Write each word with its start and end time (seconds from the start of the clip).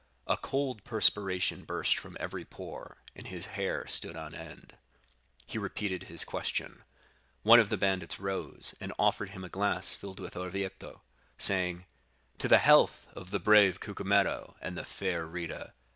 A 0.25 0.35
cold 0.35 0.83
perspiration 0.83 1.63
burst 1.63 1.95
from 1.99 2.17
every 2.19 2.43
pore, 2.43 2.97
and 3.15 3.27
his 3.27 3.45
hair 3.53 3.85
stood 3.85 4.15
on 4.15 4.33
end. 4.33 4.73
He 5.45 5.59
repeated 5.59 6.05
his 6.05 6.25
question. 6.25 6.83
One 7.43 7.59
of 7.59 7.69
the 7.69 7.77
bandits 7.77 8.19
rose, 8.19 8.73
and 8.81 8.91
offered 8.97 9.29
him 9.29 9.43
a 9.43 9.47
glass 9.49 9.93
filled 9.93 10.19
with 10.19 10.35
Orvietto, 10.35 11.01
saying, 11.37 11.85
'To 12.39 12.47
the 12.47 12.57
health 12.57 13.05
of 13.13 13.29
the 13.29 13.39
brave 13.39 13.79
Cucumetto 13.79 14.55
and 14.59 14.75
the 14.75 14.83
fair 14.83 15.23
Rita. 15.27 15.71